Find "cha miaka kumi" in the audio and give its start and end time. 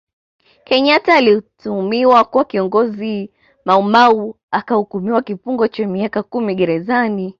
5.67-6.55